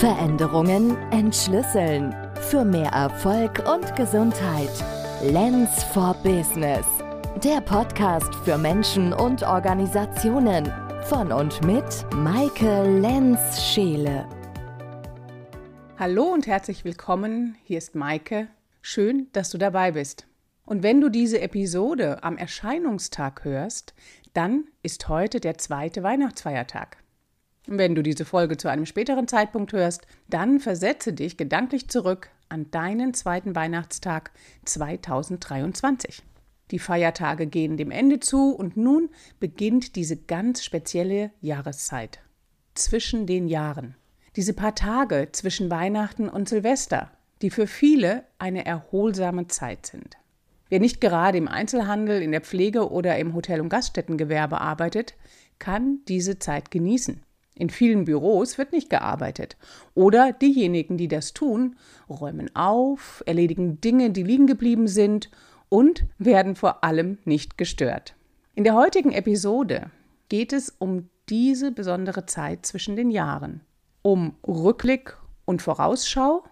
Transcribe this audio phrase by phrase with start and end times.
[0.00, 2.14] Veränderungen entschlüsseln.
[2.50, 4.68] Für mehr Erfolg und Gesundheit.
[5.22, 6.84] Lens for Business.
[7.44, 10.70] Der Podcast für Menschen und Organisationen.
[11.04, 14.28] Von und mit Maike Lenz-Scheele.
[15.96, 17.56] Hallo und herzlich willkommen.
[17.62, 18.48] Hier ist Maike.
[18.82, 20.26] Schön, dass du dabei bist.
[20.66, 23.94] Und wenn du diese Episode am Erscheinungstag hörst,
[24.32, 27.03] dann ist heute der zweite Weihnachtsfeiertag.
[27.66, 32.70] Wenn du diese Folge zu einem späteren Zeitpunkt hörst, dann versetze dich gedanklich zurück an
[32.70, 34.32] deinen zweiten Weihnachtstag
[34.66, 36.22] 2023.
[36.70, 39.08] Die Feiertage gehen dem Ende zu und nun
[39.40, 42.20] beginnt diese ganz spezielle Jahreszeit.
[42.74, 43.96] Zwischen den Jahren.
[44.36, 50.16] Diese paar Tage zwischen Weihnachten und Silvester, die für viele eine erholsame Zeit sind.
[50.68, 55.14] Wer nicht gerade im Einzelhandel, in der Pflege oder im Hotel- und Gaststättengewerbe arbeitet,
[55.58, 57.23] kann diese Zeit genießen.
[57.54, 59.56] In vielen Büros wird nicht gearbeitet.
[59.94, 61.76] Oder diejenigen, die das tun,
[62.08, 65.30] räumen auf, erledigen Dinge, die liegen geblieben sind
[65.68, 68.14] und werden vor allem nicht gestört.
[68.54, 69.90] In der heutigen Episode
[70.28, 73.60] geht es um diese besondere Zeit zwischen den Jahren,
[74.02, 76.44] um Rückblick und Vorausschau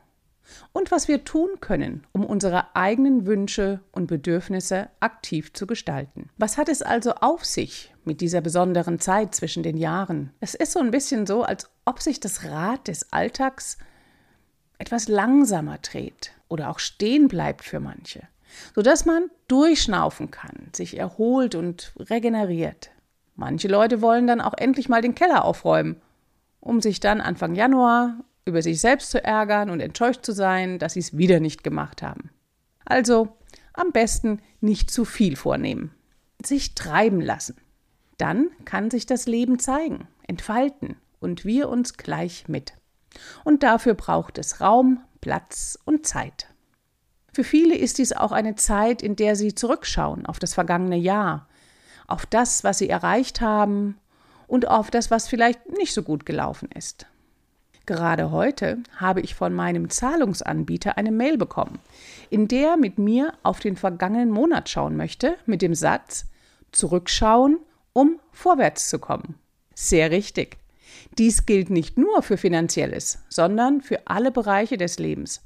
[0.72, 6.28] und was wir tun können, um unsere eigenen Wünsche und Bedürfnisse aktiv zu gestalten.
[6.38, 10.32] Was hat es also auf sich mit dieser besonderen Zeit zwischen den Jahren?
[10.40, 13.78] Es ist so ein bisschen so, als ob sich das Rad des Alltags
[14.78, 18.22] etwas langsamer dreht oder auch stehen bleibt für manche,
[18.74, 22.90] sodass man durchschnaufen kann, sich erholt und regeneriert.
[23.36, 26.00] Manche Leute wollen dann auch endlich mal den Keller aufräumen,
[26.60, 30.94] um sich dann Anfang Januar über sich selbst zu ärgern und enttäuscht zu sein, dass
[30.94, 32.30] sie es wieder nicht gemacht haben.
[32.84, 33.36] Also
[33.72, 35.94] am besten nicht zu viel vornehmen.
[36.44, 37.56] Sich treiben lassen.
[38.18, 42.74] Dann kann sich das Leben zeigen, entfalten und wir uns gleich mit.
[43.44, 46.48] Und dafür braucht es Raum, Platz und Zeit.
[47.32, 51.48] Für viele ist dies auch eine Zeit, in der sie zurückschauen auf das vergangene Jahr,
[52.06, 53.96] auf das, was sie erreicht haben
[54.46, 57.06] und auf das, was vielleicht nicht so gut gelaufen ist.
[57.86, 61.80] Gerade heute habe ich von meinem Zahlungsanbieter eine Mail bekommen,
[62.30, 66.26] in der mit mir auf den vergangenen Monat schauen möchte, mit dem Satz
[66.70, 67.58] Zurückschauen,
[67.92, 69.34] um vorwärts zu kommen.
[69.74, 70.56] Sehr richtig.
[71.18, 75.42] Dies gilt nicht nur für Finanzielles, sondern für alle Bereiche des Lebens.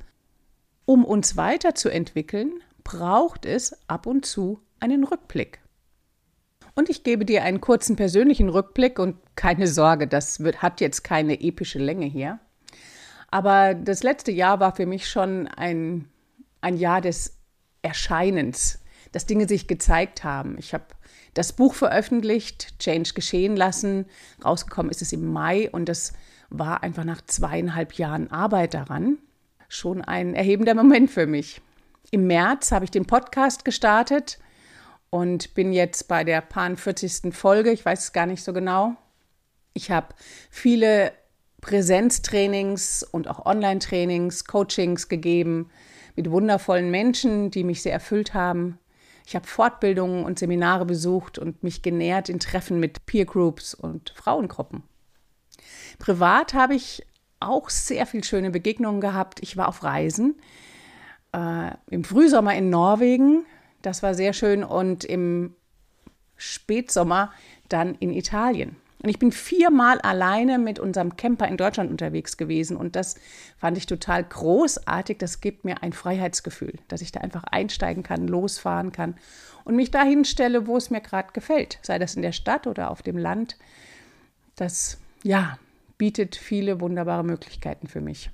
[0.84, 2.53] Um uns weiterzuentwickeln,
[2.84, 5.60] braucht es ab und zu einen Rückblick.
[6.76, 11.03] Und ich gebe dir einen kurzen persönlichen Rückblick und keine Sorge, das wird, hat jetzt
[11.03, 12.38] keine epische Länge hier.
[13.31, 16.09] Aber das letzte Jahr war für mich schon ein,
[16.60, 17.38] ein Jahr des
[17.82, 18.81] Erscheinens,
[19.12, 20.56] dass Dinge sich gezeigt haben.
[20.59, 20.84] Ich habe
[21.34, 24.06] das Buch veröffentlicht, Change geschehen lassen.
[24.44, 26.12] Rausgekommen ist es im Mai und das
[26.50, 29.19] war einfach nach zweieinhalb Jahren Arbeit daran
[29.69, 31.60] schon ein erhebender Moment für mich.
[32.10, 34.38] Im März habe ich den Podcast gestartet
[35.11, 37.34] und bin jetzt bei der Pan 40.
[37.34, 37.71] Folge.
[37.71, 38.97] Ich weiß es gar nicht so genau.
[39.72, 40.09] Ich habe
[40.50, 41.12] viele
[41.61, 45.71] Präsenztrainings und auch Online-Trainings, Coachings gegeben
[46.15, 48.78] mit wundervollen Menschen, die mich sehr erfüllt haben.
[49.27, 54.11] Ich habe Fortbildungen und Seminare besucht und mich genährt in Treffen mit Peer Groups und
[54.11, 54.84] Frauengruppen.
[55.99, 57.05] Privat habe ich
[57.41, 59.43] auch sehr viel schöne Begegnungen gehabt.
[59.43, 60.37] Ich war auf Reisen.
[61.33, 63.45] Äh, Im Frühsommer in Norwegen
[63.82, 64.64] das war sehr schön.
[64.64, 65.54] Und im
[66.37, 67.32] Spätsommer
[67.69, 68.76] dann in Italien.
[69.03, 72.76] Und ich bin viermal alleine mit unserem Camper in Deutschland unterwegs gewesen.
[72.76, 73.16] Und das
[73.59, 75.19] fand ich total großartig.
[75.19, 79.16] Das gibt mir ein Freiheitsgefühl, dass ich da einfach einsteigen kann, losfahren kann
[79.65, 81.78] und mich dahin stelle, wo es mir gerade gefällt.
[81.82, 83.56] Sei das in der Stadt oder auf dem Land.
[84.54, 85.59] Das, ja,
[85.98, 88.31] bietet viele wunderbare Möglichkeiten für mich.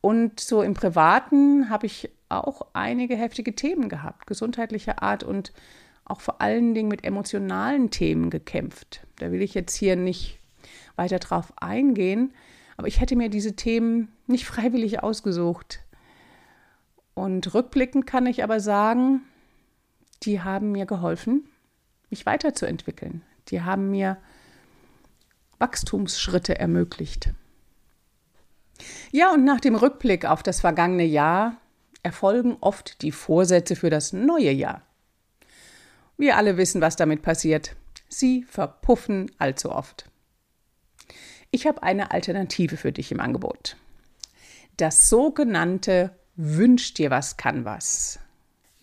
[0.00, 2.10] Und so im Privaten habe ich
[2.40, 5.52] auch einige heftige Themen gehabt, gesundheitlicher Art und
[6.04, 9.06] auch vor allen Dingen mit emotionalen Themen gekämpft.
[9.16, 10.38] Da will ich jetzt hier nicht
[10.96, 12.32] weiter drauf eingehen,
[12.76, 15.80] aber ich hätte mir diese Themen nicht freiwillig ausgesucht.
[17.14, 19.22] Und rückblickend kann ich aber sagen,
[20.24, 21.48] die haben mir geholfen,
[22.10, 23.22] mich weiterzuentwickeln.
[23.48, 24.16] Die haben mir
[25.58, 27.32] Wachstumsschritte ermöglicht.
[29.12, 31.56] Ja, und nach dem Rückblick auf das vergangene Jahr
[32.04, 34.82] erfolgen oft die Vorsätze für das neue Jahr.
[36.16, 37.74] Wir alle wissen, was damit passiert.
[38.08, 40.08] Sie verpuffen allzu oft.
[41.50, 43.76] Ich habe eine Alternative für dich im Angebot.
[44.76, 48.18] Das sogenannte Wünsch dir was kann was.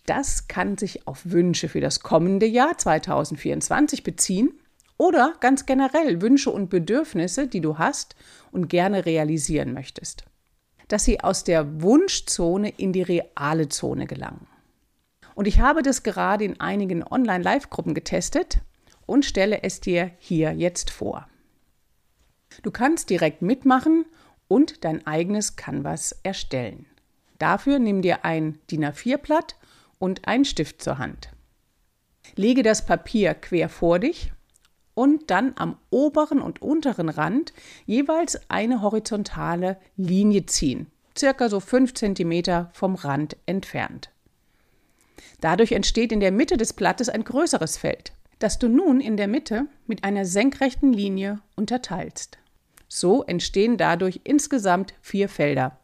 [0.06, 4.53] Das kann sich auf Wünsche für das kommende Jahr 2024 beziehen
[4.97, 8.15] oder ganz generell Wünsche und Bedürfnisse, die du hast
[8.51, 10.25] und gerne realisieren möchtest.
[10.91, 14.45] Dass sie aus der Wunschzone in die reale Zone gelangen.
[15.35, 18.59] Und ich habe das gerade in einigen Online-Live-Gruppen getestet
[19.05, 21.29] und stelle es dir hier jetzt vor.
[22.61, 24.05] Du kannst direkt mitmachen
[24.49, 26.85] und dein eigenes Canvas erstellen.
[27.39, 29.55] Dafür nimm dir ein DIN A4-Blatt
[29.97, 31.29] und einen Stift zur Hand.
[32.35, 34.33] Lege das Papier quer vor dich
[34.93, 37.53] und dann am oberen und unteren Rand
[37.85, 44.11] jeweils eine horizontale Linie ziehen, circa so 5 cm vom Rand entfernt.
[45.39, 49.27] Dadurch entsteht in der Mitte des Blattes ein größeres Feld, das du nun in der
[49.27, 52.37] Mitte mit einer senkrechten Linie unterteilst.
[52.87, 55.79] So entstehen dadurch insgesamt vier Felder.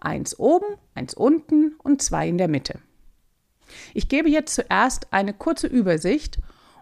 [0.00, 2.80] Eins oben, eins unten und zwei in der Mitte.
[3.94, 6.38] Ich gebe jetzt zuerst eine kurze Übersicht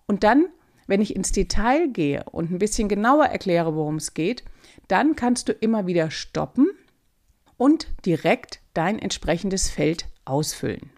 [0.06, 0.46] und dann,
[0.90, 4.42] wenn ich ins Detail gehe und ein bisschen genauer erkläre, worum es geht,
[4.88, 6.68] dann kannst du immer wieder stoppen
[7.56, 10.90] und direkt dein entsprechendes Feld ausfüllen.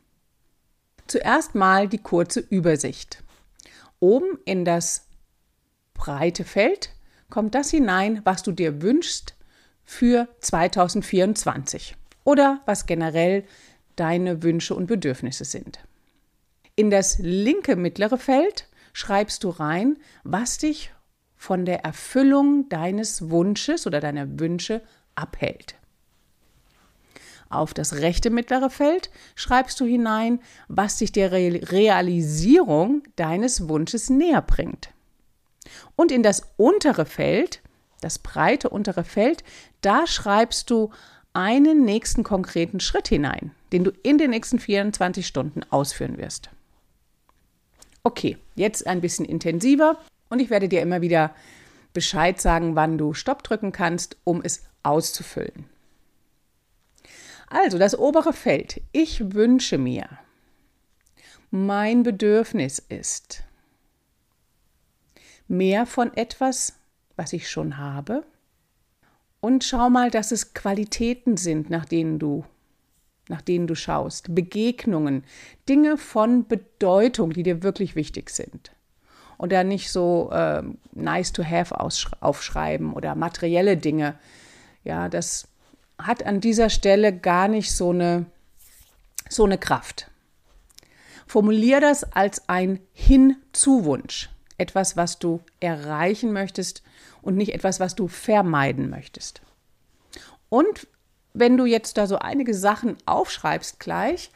[1.09, 3.23] Zuerst mal die kurze Übersicht.
[4.01, 5.09] Oben in das
[5.93, 6.89] breite Feld
[7.29, 9.35] kommt das hinein, was du dir wünschst
[9.85, 13.45] für 2024 oder was generell
[13.97, 15.81] deine Wünsche und Bedürfnisse sind.
[16.77, 20.93] In das linke mittlere Feld schreibst du rein, was dich
[21.37, 24.83] von der Erfüllung deines Wunsches oder deiner Wünsche
[25.15, 25.77] abhält.
[27.49, 34.41] Auf das rechte mittlere Feld schreibst du hinein, was dich der Realisierung deines Wunsches näher
[34.41, 34.91] bringt.
[35.95, 37.61] Und in das untere Feld,
[38.01, 39.45] das breite untere Feld,
[39.83, 40.91] da schreibst du
[41.35, 46.51] einen nächsten konkreten Schritt hinein, den du in den nächsten 24 Stunden ausführen wirst.
[48.05, 51.35] Okay, jetzt ein bisschen intensiver und ich werde dir immer wieder
[51.93, 55.67] Bescheid sagen, wann du Stopp drücken kannst, um es auszufüllen.
[57.49, 58.81] Also das obere Feld.
[58.93, 60.09] Ich wünsche mir.
[61.51, 63.45] Mein Bedürfnis ist
[65.49, 66.75] mehr von etwas,
[67.17, 68.25] was ich schon habe.
[69.41, 72.45] Und schau mal, dass es Qualitäten sind, nach denen du
[73.29, 75.25] nach denen du schaust, Begegnungen,
[75.69, 78.73] Dinge von Bedeutung, die dir wirklich wichtig sind.
[79.39, 81.75] Und dann nicht so äh, nice to have
[82.21, 84.17] aufschreiben oder materielle Dinge.
[84.85, 85.49] Ja, das
[85.99, 88.27] hat an dieser Stelle gar nicht so eine,
[89.29, 90.11] so eine Kraft.
[91.27, 96.83] Formulier das als ein Hinzuwunsch etwas, was du erreichen möchtest
[97.21, 99.41] und nicht etwas, was du vermeiden möchtest.
[100.49, 100.87] Und
[101.35, 104.31] wenn du jetzt da so einige Sachen aufschreibst gleich,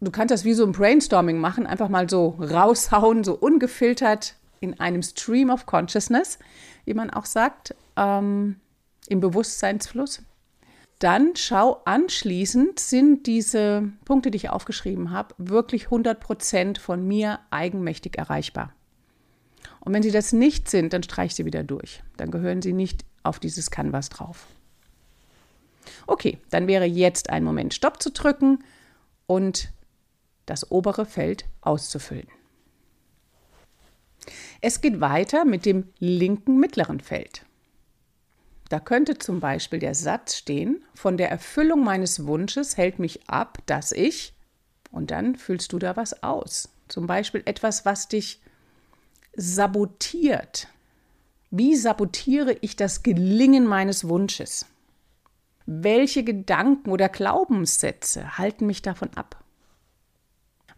[0.00, 4.78] du kannst das wie so ein Brainstorming machen, einfach mal so raushauen, so ungefiltert in
[4.80, 6.38] einem Stream of Consciousness,
[6.84, 8.56] wie man auch sagt, ähm,
[9.08, 10.22] im Bewusstseinsfluss.
[10.98, 18.16] Dann schau anschließend, sind diese Punkte, die ich aufgeschrieben habe, wirklich 100% von mir eigenmächtig
[18.16, 18.72] erreichbar.
[19.80, 22.02] Und wenn sie das nicht sind, dann streich sie wieder durch.
[22.16, 24.46] Dann gehören sie nicht auf dieses Canvas drauf.
[26.06, 28.64] Okay, dann wäre jetzt ein Moment Stopp zu drücken
[29.26, 29.72] und
[30.46, 32.28] das obere Feld auszufüllen.
[34.60, 37.44] Es geht weiter mit dem linken mittleren Feld.
[38.70, 43.58] Da könnte zum Beispiel der Satz stehen, von der Erfüllung meines Wunsches hält mich ab,
[43.66, 44.34] dass ich,
[44.90, 46.70] und dann füllst du da was aus.
[46.88, 48.40] Zum Beispiel etwas, was dich
[49.36, 50.68] sabotiert.
[51.50, 54.66] Wie sabotiere ich das Gelingen meines Wunsches?
[55.66, 59.42] Welche Gedanken oder Glaubenssätze halten mich davon ab?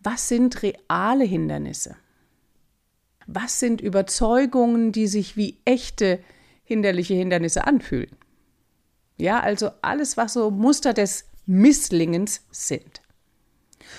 [0.03, 1.97] Was sind reale Hindernisse?
[3.27, 6.21] Was sind Überzeugungen, die sich wie echte
[6.63, 8.17] hinderliche Hindernisse anfühlen?
[9.17, 13.03] Ja, also alles, was so Muster des Misslingens sind.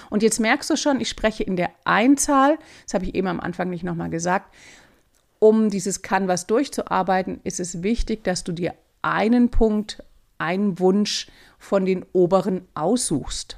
[0.09, 3.39] Und jetzt merkst du schon, ich spreche in der Einzahl, das habe ich eben am
[3.39, 4.53] Anfang nicht nochmal gesagt,
[5.39, 10.03] um dieses Canvas durchzuarbeiten, ist es wichtig, dass du dir einen Punkt,
[10.37, 11.27] einen Wunsch
[11.57, 13.57] von den oberen aussuchst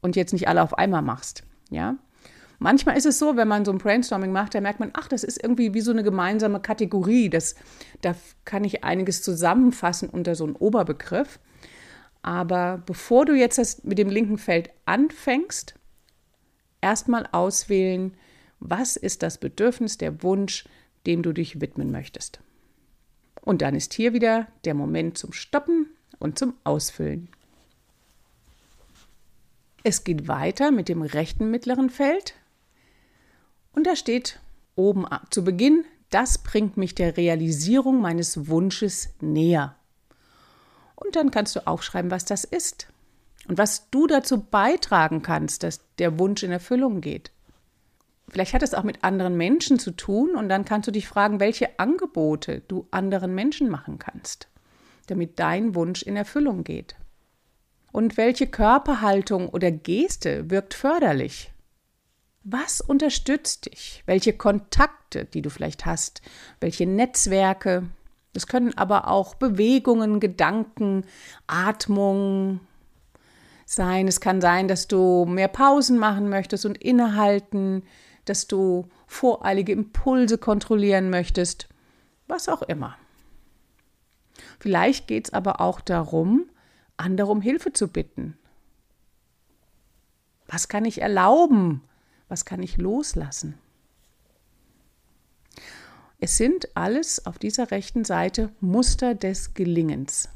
[0.00, 1.44] und jetzt nicht alle auf einmal machst.
[1.70, 1.96] Ja?
[2.58, 5.22] Manchmal ist es so, wenn man so ein Brainstorming macht, da merkt man, ach, das
[5.22, 7.30] ist irgendwie wie so eine gemeinsame Kategorie.
[7.30, 7.54] Das,
[8.00, 11.38] da kann ich einiges zusammenfassen unter so einem Oberbegriff.
[12.22, 15.74] Aber bevor du jetzt das mit dem linken Feld anfängst,
[16.80, 18.14] erstmal auswählen,
[18.58, 20.64] was ist das Bedürfnis, der Wunsch,
[21.06, 22.40] dem du dich widmen möchtest.
[23.40, 25.86] Und dann ist hier wieder der Moment zum Stoppen
[26.18, 27.28] und zum Ausfüllen.
[29.82, 32.34] Es geht weiter mit dem rechten mittleren Feld
[33.72, 34.40] und da steht
[34.74, 39.76] oben zu Beginn das bringt mich der Realisierung meines Wunsches näher.
[40.94, 42.88] Und dann kannst du aufschreiben, was das ist
[43.46, 47.30] und was du dazu beitragen kannst, dass der Wunsch in Erfüllung geht.
[48.28, 51.40] Vielleicht hat es auch mit anderen Menschen zu tun und dann kannst du dich fragen,
[51.40, 54.48] welche Angebote du anderen Menschen machen kannst,
[55.10, 56.96] damit dein Wunsch in Erfüllung geht.
[57.92, 61.52] Und welche Körperhaltung oder Geste wirkt förderlich?
[62.44, 64.02] Was unterstützt dich?
[64.06, 66.22] Welche Kontakte, die du vielleicht hast?
[66.60, 67.88] Welche Netzwerke?
[68.34, 71.04] Es können aber auch Bewegungen, Gedanken,
[71.46, 72.60] Atmung
[73.66, 74.08] sein.
[74.08, 77.82] Es kann sein, dass du mehr Pausen machen möchtest und innehalten,
[78.24, 81.68] dass du voreilige Impulse kontrollieren möchtest,
[82.26, 82.96] was auch immer.
[84.58, 86.48] Vielleicht geht es aber auch darum,
[86.96, 88.36] andere um Hilfe zu bitten.
[90.46, 91.82] Was kann ich erlauben?
[92.28, 93.58] Was kann ich loslassen?
[96.20, 100.28] Es sind alles auf dieser rechten Seite Muster des Gelingens.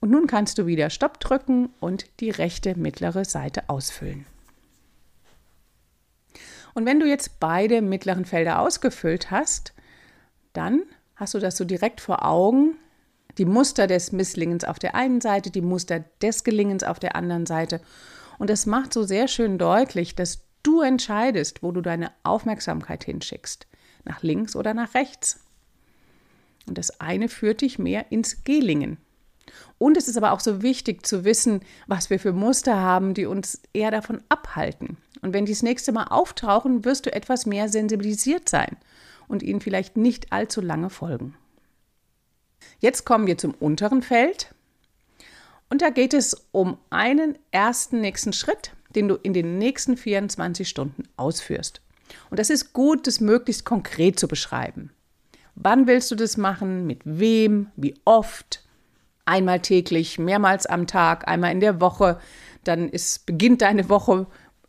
[0.00, 4.26] Und nun kannst du wieder Stopp drücken und die rechte mittlere Seite ausfüllen.
[6.74, 9.72] Und wenn du jetzt beide mittleren Felder ausgefüllt hast,
[10.52, 10.82] dann
[11.24, 12.76] hast du das so direkt vor Augen,
[13.38, 17.46] die Muster des Misslingens auf der einen Seite, die Muster des Gelingens auf der anderen
[17.46, 17.80] Seite.
[18.38, 23.66] Und das macht so sehr schön deutlich, dass du entscheidest, wo du deine Aufmerksamkeit hinschickst,
[24.04, 25.40] nach links oder nach rechts.
[26.66, 28.98] Und das eine führt dich mehr ins Gelingen.
[29.78, 33.24] Und es ist aber auch so wichtig zu wissen, was wir für Muster haben, die
[33.24, 34.98] uns eher davon abhalten.
[35.22, 38.76] Und wenn die das nächste Mal auftauchen, wirst du etwas mehr sensibilisiert sein
[39.28, 41.36] und ihnen vielleicht nicht allzu lange folgen.
[42.80, 44.54] Jetzt kommen wir zum unteren Feld.
[45.70, 50.68] Und da geht es um einen ersten nächsten Schritt, den du in den nächsten 24
[50.68, 51.80] Stunden ausführst.
[52.30, 54.90] Und das ist gut, das möglichst konkret zu beschreiben.
[55.54, 56.86] Wann willst du das machen?
[56.86, 57.68] Mit wem?
[57.76, 58.64] Wie oft?
[59.24, 62.18] einmal täglich, mehrmals am Tag, einmal in der Woche,
[62.64, 64.26] dann ist, beginnt deine Woche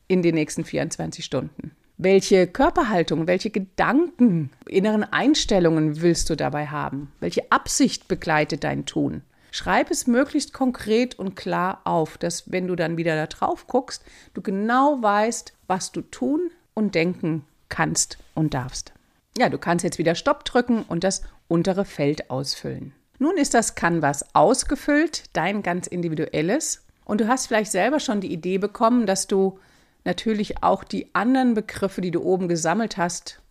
[0.08, 1.72] in den nächsten 24 Stunden.
[1.98, 7.14] Welche Körperhaltung, welche Gedanken, inneren Einstellungen willst du dabei haben?
[7.22, 9.22] Welche Absicht begleitet dein Tun?
[9.52, 14.04] Schreib es möglichst konkret und klar auf, dass wenn du dann wieder da drauf guckst,
[14.34, 18.92] du genau weißt, was du tun und denken kannst und darfst.
[19.38, 22.94] Ja, du kannst jetzt wieder Stopp drücken und das untere Feld ausfüllen.
[23.20, 26.84] Nun ist das Canvas ausgefüllt, dein ganz individuelles.
[27.06, 29.60] Und du hast vielleicht selber schon die Idee bekommen, dass du
[30.06, 33.42] natürlich auch die anderen Begriffe, die du oben gesammelt hast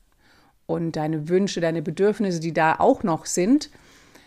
[0.67, 3.71] und deine Wünsche, deine Bedürfnisse, die da auch noch sind,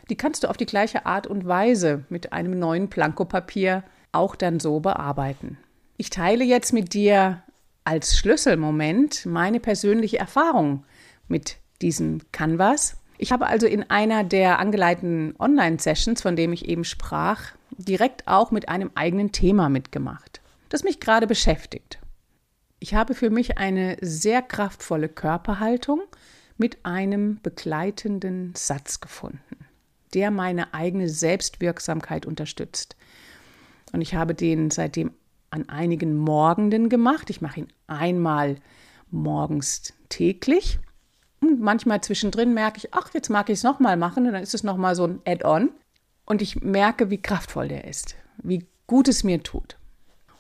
[0.10, 4.60] die kannst du auf die gleiche Art und Weise mit einem neuen Plankopapier auch dann
[4.60, 5.58] so bearbeiten.
[5.98, 7.42] Ich teile jetzt mit dir
[7.84, 10.84] als Schlüsselmoment meine persönliche Erfahrung
[11.28, 16.84] mit diesem Canvas ich habe also in einer der angeleiteten Online-Sessions, von dem ich eben
[16.84, 22.00] sprach, direkt auch mit einem eigenen Thema mitgemacht, das mich gerade beschäftigt.
[22.80, 26.02] Ich habe für mich eine sehr kraftvolle Körperhaltung
[26.58, 29.66] mit einem begleitenden Satz gefunden,
[30.14, 32.96] der meine eigene Selbstwirksamkeit unterstützt.
[33.94, 35.12] Und ich habe den seitdem
[35.50, 37.30] an einigen Morgenden gemacht.
[37.30, 38.58] Ich mache ihn einmal
[39.10, 40.80] morgens täglich
[41.40, 44.54] und manchmal zwischendrin merke ich, ach, jetzt mag ich es nochmal machen und dann ist
[44.54, 45.72] es nochmal so ein Add-on.
[46.26, 49.78] Und ich merke, wie kraftvoll der ist, wie gut es mir tut.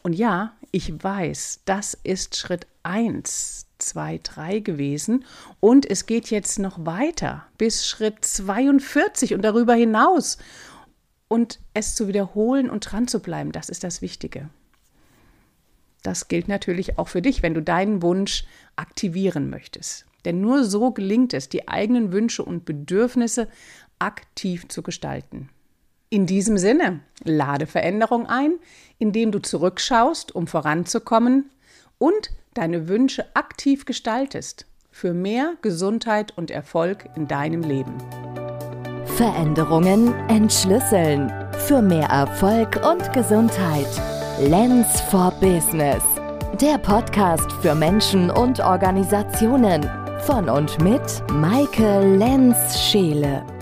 [0.03, 5.25] Und ja, ich weiß, das ist Schritt 1, 2, 3 gewesen.
[5.59, 10.37] Und es geht jetzt noch weiter bis Schritt 42 und darüber hinaus.
[11.27, 14.49] Und es zu wiederholen und dran zu bleiben, das ist das Wichtige.
[16.03, 18.45] Das gilt natürlich auch für dich, wenn du deinen Wunsch
[18.77, 20.05] aktivieren möchtest.
[20.23, 23.47] Denn nur so gelingt es, die eigenen Wünsche und Bedürfnisse
[23.99, 25.49] aktiv zu gestalten.
[26.09, 28.53] In diesem Sinne, lade Veränderung ein,
[28.97, 31.49] indem du zurückschaust, um voranzukommen
[31.97, 37.93] und deine Wünsche aktiv gestaltest für mehr Gesundheit und Erfolg in deinem Leben.
[39.17, 41.31] Veränderungen entschlüsseln
[41.67, 43.87] für mehr Erfolg und Gesundheit.
[44.39, 46.03] Lens for Business.
[46.61, 49.83] Der Podcast für Menschen und Organisationen
[50.21, 51.01] von und mit
[51.33, 53.56] Maike Lenz-Scheele.